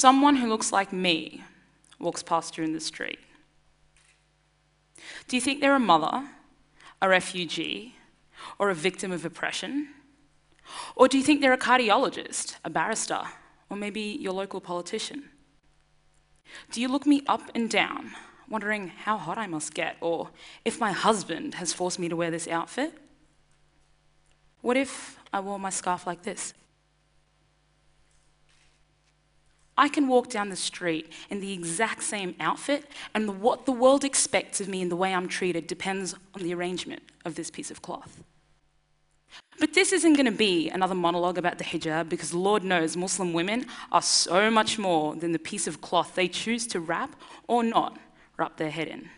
[0.00, 1.44] someone who looks like me
[1.98, 3.18] walks past you in the street,
[5.28, 6.28] do you think they're a mother,
[7.02, 7.94] a refugee,
[8.58, 9.88] or a victim of oppression?
[10.96, 13.22] Or do you think they're a cardiologist, a barrister,
[13.68, 15.28] or maybe your local politician?
[16.72, 18.12] Do you look me up and down,
[18.48, 20.30] wondering how hot I must get, or
[20.64, 22.94] if my husband has forced me to wear this outfit?
[24.62, 26.54] What if I wore my scarf like this?
[29.80, 32.84] I can walk down the street in the exact same outfit,
[33.14, 36.52] and what the world expects of me and the way I'm treated depends on the
[36.52, 38.22] arrangement of this piece of cloth.
[39.58, 43.32] But this isn't going to be another monologue about the hijab because Lord knows Muslim
[43.32, 47.16] women are so much more than the piece of cloth they choose to wrap
[47.48, 47.96] or not
[48.36, 49.08] wrap their head in.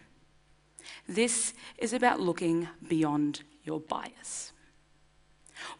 [1.08, 4.52] This is about looking beyond your bias.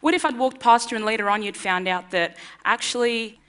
[0.01, 3.39] What if I'd walked past you and later on you'd found out that actually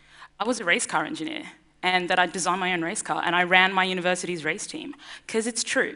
[0.45, 1.45] I was a race car engineer
[1.83, 4.95] and that I designed my own race car and I ran my university's race team?
[5.27, 5.95] Because it's true.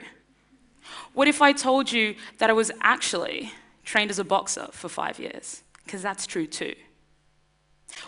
[1.12, 3.52] What if I told you that I was actually
[3.84, 5.62] trained as a boxer for five years?
[5.84, 6.74] Because that's true too.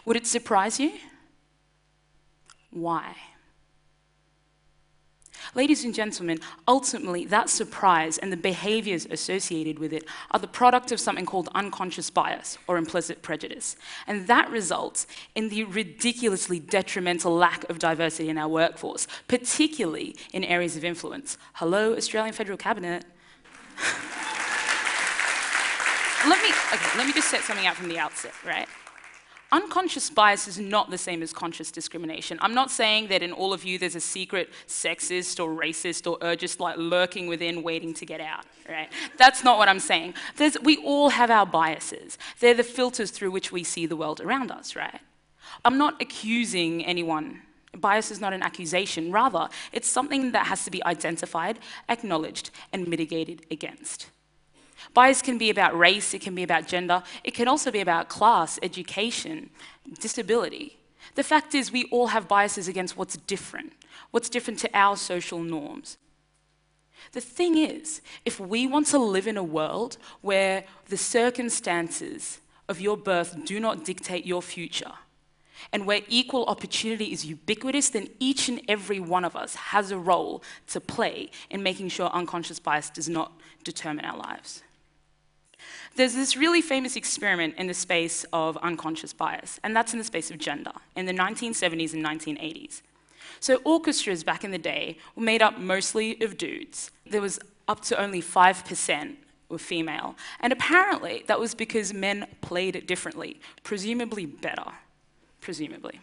[0.07, 0.93] Would it surprise you?
[2.71, 3.15] Why?
[5.57, 10.93] Ladies and gentlemen, ultimately, that surprise and the behaviors associated with it are the product
[10.93, 13.75] of something called unconscious bias or implicit prejudice.
[14.07, 20.45] And that results in the ridiculously detrimental lack of diversity in our workforce, particularly in
[20.45, 21.37] areas of influence.
[21.55, 23.05] Hello, Australian Federal Cabinet.
[26.29, 28.69] let me, okay, let me just set something out from the outset, right?
[29.53, 32.39] Unconscious bias is not the same as conscious discrimination.
[32.41, 36.23] I'm not saying that in all of you there's a secret sexist or racist or
[36.25, 38.89] uh, just like lurking within waiting to get out, right?
[39.19, 40.15] That's not what I'm saying.
[40.37, 42.17] There's, we all have our biases.
[42.39, 45.01] They're the filters through which we see the world around us, right?
[45.65, 47.43] I'm not accusing anyone.
[47.77, 49.11] Bias is not an accusation.
[49.11, 51.59] Rather, it's something that has to be identified,
[51.89, 54.11] acknowledged, and mitigated against.
[54.95, 58.09] Bias can be about race, it can be about gender, it can also be about
[58.09, 59.51] class, education,
[60.01, 60.79] disability.
[61.15, 63.73] The fact is, we all have biases against what's different,
[64.11, 65.97] what's different to our social norms.
[67.13, 72.81] The thing is, if we want to live in a world where the circumstances of
[72.81, 74.93] your birth do not dictate your future,
[75.73, 79.99] and where equal opportunity is ubiquitous, then each and every one of us has a
[79.99, 83.33] role to play in making sure unconscious bias does not
[83.63, 84.63] determine our lives.
[85.97, 90.05] There's this really famous experiment in the space of unconscious bias, and that's in the
[90.05, 92.83] space of gender, in the 1970s and 1980s.
[93.41, 96.91] So orchestras back in the day were made up mostly of dudes.
[97.07, 99.17] There was up to only 5%
[99.49, 100.17] were female.
[100.41, 104.73] And apparently that was because men played differently, presumably better
[105.41, 106.01] presumably.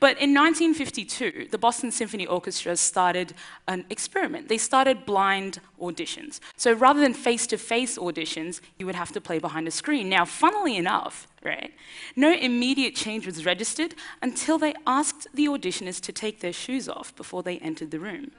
[0.00, 3.34] But in 1952, the Boston Symphony Orchestra started
[3.68, 4.48] an experiment.
[4.48, 6.40] They started blind auditions.
[6.56, 10.08] So rather than face-to-face auditions, you would have to play behind a screen.
[10.08, 11.72] Now, funnily enough, right,
[12.16, 17.14] no immediate change was registered until they asked the auditioners to take their shoes off
[17.14, 18.32] before they entered the room.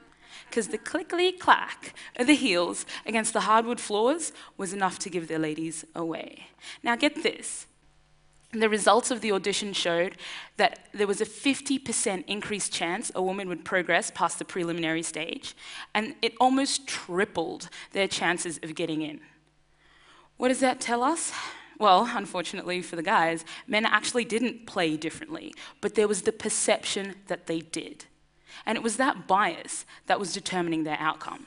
[0.48, 5.28] Because the clickety clack of the heels against the hardwood floors was enough to give
[5.28, 6.48] their ladies away.
[6.82, 7.66] Now, get this
[8.52, 10.16] the results of the audition showed
[10.58, 15.54] that there was a 50% increased chance a woman would progress past the preliminary stage,
[15.94, 19.20] and it almost tripled their chances of getting in.
[20.36, 21.32] What does that tell us?
[21.78, 27.14] Well, unfortunately for the guys, men actually didn't play differently, but there was the perception
[27.28, 28.04] that they did.
[28.66, 31.46] And it was that bias that was determining their outcome.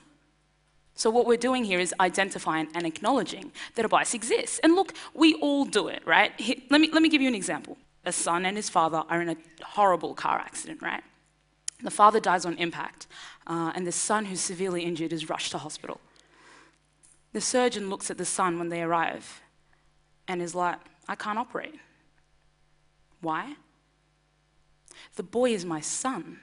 [0.96, 4.60] So what we're doing here is identifying and acknowledging that a bias exists.
[4.60, 6.32] And look, we all do it, right?
[6.70, 7.78] Let me, let me give you an example.
[8.06, 11.04] A son and his father are in a horrible car accident, right?
[11.84, 13.08] The father dies on impact,
[13.46, 16.00] uh, and the son who's severely injured is rushed to hospital.
[17.34, 19.42] The surgeon looks at the son when they arrive
[20.28, 20.80] and is like,
[21.10, 21.76] I can't operate.
[23.20, 23.56] Why?
[25.18, 26.40] The boy is my son.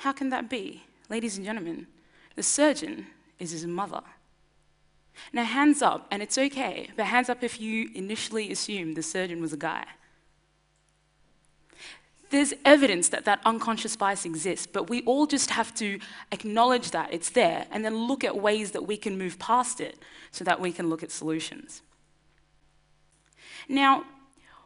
[0.00, 0.82] How can that be?
[1.08, 1.86] Ladies and gentlemen,
[2.36, 3.06] the surgeon
[3.38, 4.02] is his mother.
[5.32, 9.40] Now, hands up, and it's okay, but hands up if you initially assumed the surgeon
[9.40, 9.84] was a guy.
[12.30, 16.00] There's evidence that that unconscious bias exists, but we all just have to
[16.32, 19.98] acknowledge that it's there and then look at ways that we can move past it
[20.32, 21.82] so that we can look at solutions.
[23.68, 24.04] Now,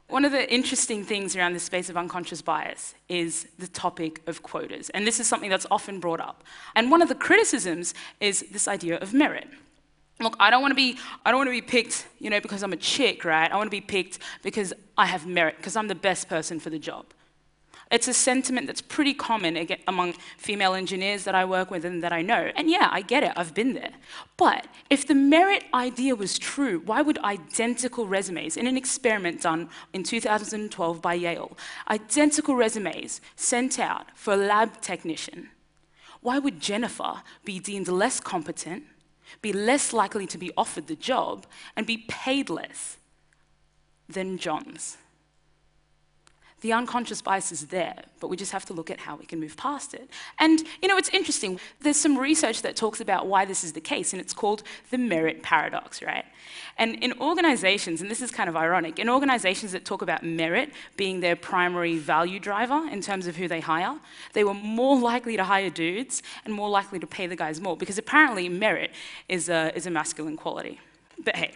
[0.08, 4.43] one of the interesting things around the space of unconscious bias is the topic of
[4.43, 4.88] quotas.
[4.90, 6.44] And this is something that's often brought up.
[6.75, 9.49] And one of the criticisms is this idea of merit.
[10.20, 12.62] Look, I don't want to be I don't want to be picked, you know, because
[12.62, 13.52] I'm a chick, right?
[13.52, 16.70] I want to be picked because I have merit, because I'm the best person for
[16.70, 17.06] the job.
[17.90, 22.12] It's a sentiment that's pretty common among female engineers that I work with and that
[22.12, 22.50] I know.
[22.55, 23.93] And yeah, I get it, I've been there.
[24.37, 29.70] But if the merit idea was true, why would identical resumes, in an experiment done
[29.94, 31.56] in 2012 by Yale,
[31.88, 35.49] identical resumes sent out for a lab technician,
[36.20, 38.85] why would Jennifer be deemed less competent,
[39.40, 42.99] be less likely to be offered the job, and be paid less
[44.08, 44.99] than John's?
[46.60, 49.38] The unconscious bias is there, but we just have to look at how we can
[49.38, 50.10] move past it.
[50.40, 51.60] And, you know, it's interesting.
[51.81, 54.99] There's some research that talks about why this is the case, and it's called the
[54.99, 56.25] merit paradox, right?
[56.76, 60.72] And in organizations, and this is kind of ironic, in organizations that talk about merit
[60.96, 63.96] being their primary value driver in terms of who they hire,
[64.32, 67.76] they were more likely to hire dudes and more likely to pay the guys more,
[67.76, 68.90] because apparently merit
[69.28, 70.81] is a, is a masculine quality.
[71.25, 71.54] But hey.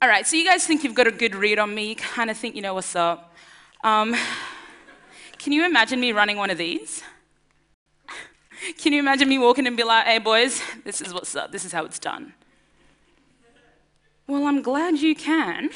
[0.00, 2.36] All right, so you guys think you've got a good read on me, kind of
[2.36, 3.34] think you know what's up.
[3.82, 4.14] Um,
[5.38, 7.02] can you imagine me running one of these?
[8.78, 11.64] Can you imagine me walking and be like, hey boys, this is what's up, this
[11.64, 12.32] is how it's done?
[14.28, 15.70] Well, I'm glad you can.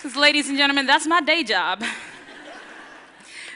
[0.00, 1.84] Because, ladies and gentlemen, that's my day job.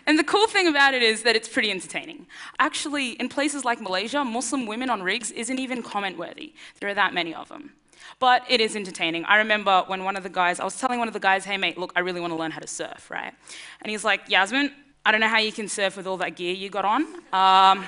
[0.06, 2.26] And the cool thing about it is that it's pretty entertaining.
[2.58, 6.52] Actually, in places like Malaysia, Muslim women on rigs isn't even comment worthy.
[6.80, 7.72] There are that many of them.
[8.18, 9.24] But it is entertaining.
[9.24, 11.56] I remember when one of the guys, I was telling one of the guys, hey
[11.56, 13.32] mate, look, I really want to learn how to surf, right?
[13.80, 14.70] And he's like, Yassmin,
[15.06, 17.06] I don't know how you can surf with all that gear you got on.
[17.32, 17.86] Um,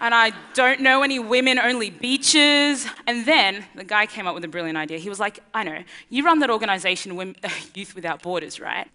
[0.00, 2.86] and I don't know any women only beaches.
[3.06, 4.98] And then the guy came up with a brilliant idea.
[4.98, 7.34] He was like, I know, you run that organization,
[7.74, 8.88] Youth Without Borders, right?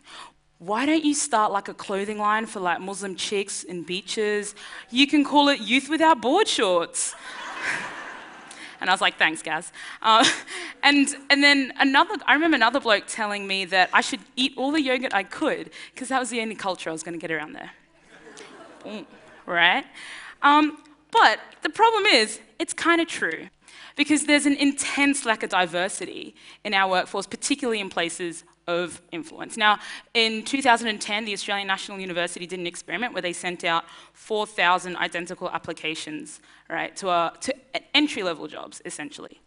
[0.63, 4.55] why don't you start like a clothing line for like Muslim chicks in beaches?
[4.89, 7.13] You can call it Youth Without Board Shorts.
[8.79, 9.73] and I was like, thanks, Gaz.
[10.01, 10.25] Uh,
[10.83, 14.71] and, and then another, I remember another bloke telling me that I should eat all
[14.71, 17.31] the yogurt I could because that was the only culture I was going to get
[17.31, 17.71] around there.
[19.45, 19.85] right?
[20.41, 20.77] Um,
[21.13, 23.47] but the problem is, it's kind of true
[23.95, 29.57] because there's an intense lack of diversity in our workforce, particularly in places of influence.
[29.57, 29.79] Now,
[30.13, 33.83] in 2010, the Australian National University did an experiment where they sent out
[34.13, 36.39] 4,000 identical applications,
[36.69, 37.53] right, to, a, to
[37.95, 39.41] entry-level jobs, essentially.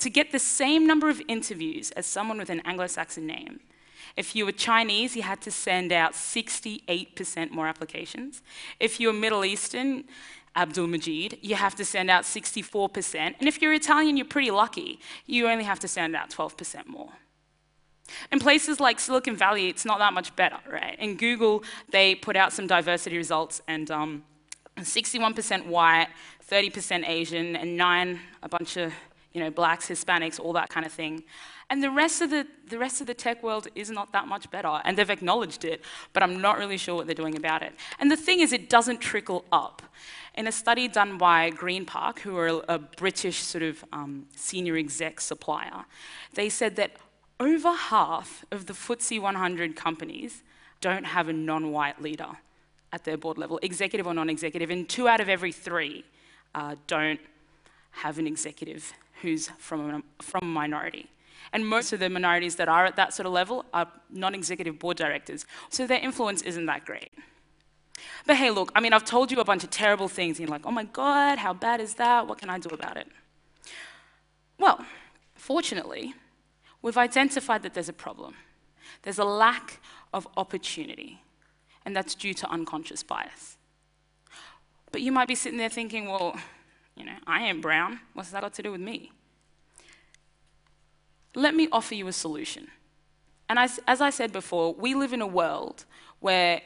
[0.00, 3.60] To get the same number of interviews as someone with an Anglo-Saxon name,
[4.16, 8.42] if you were Chinese, you had to send out 68% more applications.
[8.78, 10.04] If you were Middle Eastern,
[10.56, 13.34] Abdel-Magied, you have to send out 64%.
[13.38, 15.00] And if you're Italian, you're pretty lucky.
[15.26, 17.10] You only have to send out 12% more.
[18.32, 20.98] In places like Silicon Valley, it's not that much better, right?
[20.98, 23.88] In Google, they put out some diversity results, and
[24.76, 26.08] 61% um, white,
[26.48, 28.92] 30% Asian, and nine, a bunch of
[29.32, 31.22] you know, blacks, Hispanics, all that kind of thing.
[31.70, 34.50] And the rest, of the, the rest of the tech world is not that much
[34.50, 35.82] better, and they've acknowledged it,
[36.12, 37.72] but I'm not really sure what they're doing about it.
[38.00, 39.80] And the thing is, it doesn't trickle up.
[40.34, 45.20] In a study done by GreenPark, who are a British sort of um, senior exec
[45.20, 45.84] supplier,
[46.34, 46.96] they said that
[47.38, 50.42] over half of the FTSE 100 companies
[50.80, 52.30] don't have a non-white leader
[52.92, 56.04] at their board level, executive or non-executive, and two out of every three
[56.54, 57.20] uh, don't
[57.92, 61.08] have an executive who's from a, from a minority.
[61.52, 64.96] And most of the minorities that are at that sort of level are non-executive board
[64.96, 67.10] directors, so their influence isn't that great.
[68.26, 70.56] But hey, look, I mean, I've told you a bunch of terrible things, and you're
[70.56, 72.26] like, oh my God, how bad is that?
[72.26, 73.08] What can I do about it?
[74.58, 74.84] Well,
[75.34, 76.14] fortunately,
[76.82, 78.34] we've identified that there's a problem.
[79.02, 79.80] There's a lack
[80.12, 81.22] of opportunity,
[81.84, 83.56] and that's due to unconscious bias.
[84.92, 86.38] But you might be sitting there thinking, well,
[86.96, 88.00] you know, I am brown.
[88.14, 89.12] What's that got to do with me?
[91.34, 92.68] Let me offer you a solution.
[93.48, 95.84] And as, as I said before, we live in a world
[96.20, 96.62] where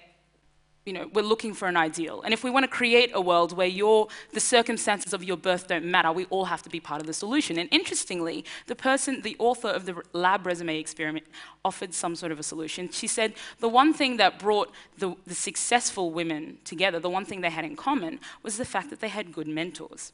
[0.85, 2.21] you know, we're looking for an ideal.
[2.23, 5.67] And if we want to create a world where your, the circumstances of your birth
[5.67, 7.59] don't matter, we all have to be part of the solution.
[7.59, 11.27] And interestingly, the person, the author of the lab resume experiment
[11.65, 12.91] offered some sort of a solution.
[12.91, 17.41] She said the one thing that brought the, the successful women together, the one thing
[17.41, 20.13] they had in common, was the fact that they had good mentors.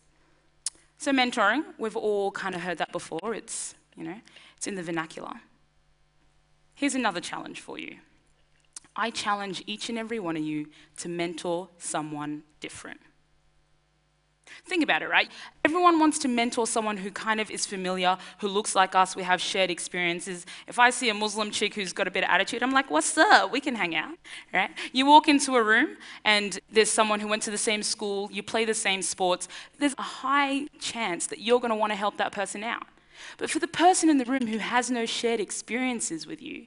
[0.99, 3.35] So mentoring, we've all kind of heard that before.
[3.35, 4.21] It's, you know,
[4.57, 5.41] it's in the vernacular.
[6.75, 7.97] Here's another challenge for you.
[8.97, 10.67] I challenge each and every one of you
[10.99, 13.01] to mentor someone different.
[14.65, 15.31] Think about it, right?
[15.65, 19.23] Everyone wants to mentor someone who kind of is familiar, who looks like us, we
[19.23, 20.45] have shared experiences.
[20.67, 23.17] If I see a Muslim chick who's got a bit of attitude, I'm like, what's
[23.17, 23.53] up?
[23.53, 24.15] We can hang out,
[24.53, 24.71] right?
[24.93, 28.43] You walk into a room and there's someone who went to the same school, you
[28.43, 32.17] play the same sports, there's a high chance that you're going to want to help
[32.19, 32.87] that person out.
[33.39, 36.67] But for the person in the room who has no shared experiences with you,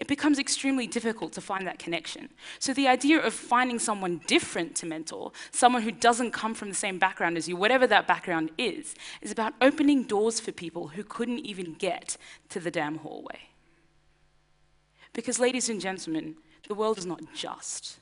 [0.00, 2.30] it becomes extremely difficult to find that connection.
[2.58, 6.74] So the idea of finding someone different to mentor, someone who doesn't come from the
[6.74, 11.04] same background as you, whatever that background is, is about opening doors for people who
[11.04, 12.16] couldn't even get
[12.48, 13.38] to the damn hallway.
[15.12, 16.36] Because, ladies and gentlemen,
[16.68, 17.98] the world is not just.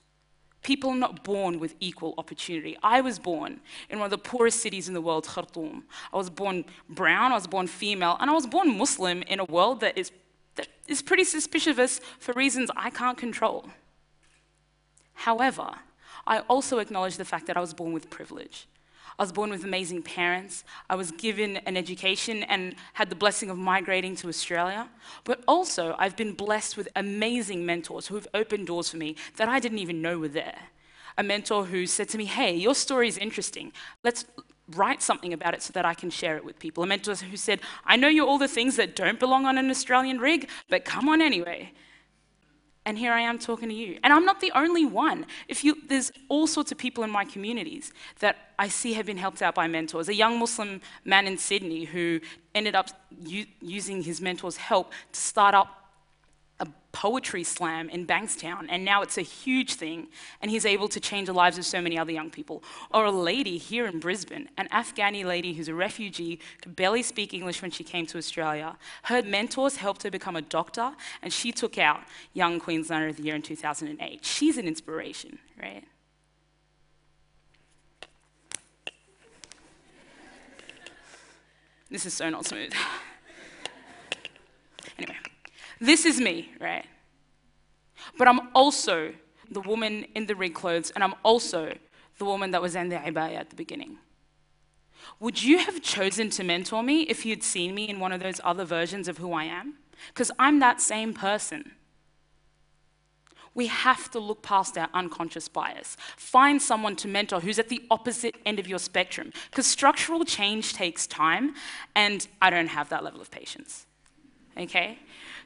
[0.62, 2.76] People are not born with equal opportunity.
[2.82, 5.84] I was born in one of the poorest cities in the world, Khartoum.
[6.12, 9.44] I was born brown, I was born female, and I was born Muslim in a
[9.44, 10.12] world that is
[10.56, 13.70] that is pretty suspicious for reasons I can't control.
[15.14, 15.70] However,
[16.26, 18.66] I also acknowledge the fact that I was born with privilege.
[19.20, 20.64] I was born with amazing parents.
[20.88, 24.88] I was given an education and had the blessing of migrating to Australia.
[25.24, 29.46] But also, I've been blessed with amazing mentors who have opened doors for me that
[29.46, 30.58] I didn't even know were there.
[31.18, 33.72] A mentor who said to me, Hey, your story is interesting.
[34.02, 34.24] Let's,
[34.76, 36.84] write something about it so that I can share it with people.
[36.84, 39.68] A mentor who said, I know you're all the things that don't belong on an
[39.68, 41.72] Australian rig, but come on anyway.
[42.86, 43.98] And here I am talking to you.
[44.02, 45.26] And I'm not the only one.
[45.48, 49.18] If you, there's all sorts of people in my communities that I see have been
[49.18, 50.08] helped out by mentors.
[50.08, 52.20] A young Muslim man in Sydney who
[52.54, 52.88] ended up
[53.60, 55.79] using his mentor's help to start up
[56.92, 60.08] poetry slam in Bankstown, and now it's a huge thing,
[60.40, 62.62] and he's able to change the lives of so many other young people.
[62.92, 67.32] Or a lady here in Brisbane, an Afghani lady who's a refugee, could barely speak
[67.32, 68.76] English when she came to Australia.
[69.04, 70.92] Her mentors helped her become a doctor,
[71.22, 74.24] and she took out Young Queenslander of the Year in 2008.
[74.24, 75.84] She's an inspiration, right?
[81.90, 82.72] This is so not smooth.
[85.80, 86.84] This is me, right?
[88.18, 89.12] But I'm also
[89.50, 91.74] the woman in the red clothes, and I'm also
[92.18, 93.98] the woman that was in the abaya at the beginning.
[95.18, 98.40] Would you have chosen to mentor me if you'd seen me in one of those
[98.44, 99.74] other versions of who I am?
[100.08, 101.72] Because I'm that same person.
[103.54, 105.96] We have to look past our unconscious bias.
[106.16, 109.32] Find someone to mentor who's at the opposite end of your spectrum.
[109.50, 111.54] Because structural change takes time,
[111.96, 113.86] and I don't have that level of patience.
[114.56, 114.98] Okay?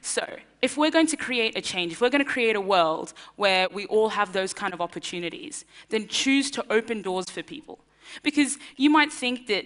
[0.05, 0.23] So,
[0.61, 3.67] if we're going to create a change, if we're going to create a world where
[3.69, 7.79] we all have those kind of opportunities, then choose to open doors for people.
[8.21, 9.65] Because you might think that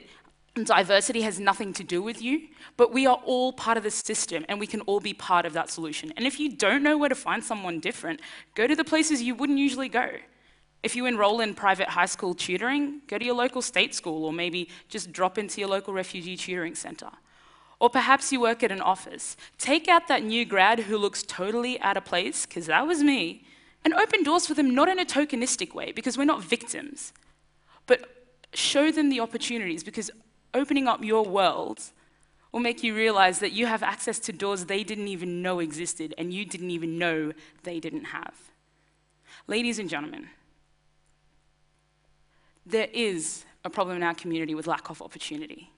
[0.63, 4.45] diversity has nothing to do with you, but we are all part of the system
[4.47, 6.13] and we can all be part of that solution.
[6.15, 8.21] And if you don't know where to find someone different,
[8.55, 10.09] go to the places you wouldn't usually go.
[10.83, 14.31] If you enroll in private high school tutoring, go to your local state school or
[14.31, 17.09] maybe just drop into your local refugee tutoring center.
[17.79, 19.37] Or perhaps you work at an office.
[19.57, 23.45] Take out that new grad who looks totally out of place, because that was me,
[23.85, 27.13] and open doors for them not in a tokenistic way, because we're not victims,
[27.87, 30.11] but show them the opportunities, because
[30.53, 31.79] opening up your world
[32.51, 36.13] will make you realize that you have access to doors they didn't even know existed
[36.17, 37.31] and you didn't even know
[37.63, 38.33] they didn't have.
[39.47, 40.29] Ladies and gentlemen,
[42.65, 45.71] there is a problem in our community with lack of opportunity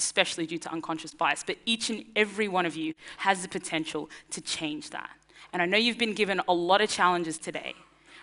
[0.00, 4.08] especially due to unconscious bias, but each and every one of you has the potential
[4.30, 5.10] to change that.
[5.52, 7.74] And I know you've been given a lot of challenges today,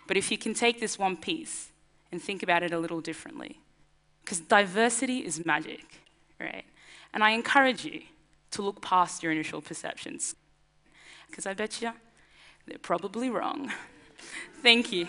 [0.07, 1.69] but if you can take this one piece
[2.11, 3.59] and think about it a little differently,
[4.23, 5.85] because diversity is magic,
[6.39, 6.65] right?
[7.13, 8.01] And I encourage you
[8.51, 10.35] to look past your initial perceptions,
[11.29, 11.91] because I bet you
[12.65, 13.71] they're probably wrong.
[14.63, 15.07] Thank you.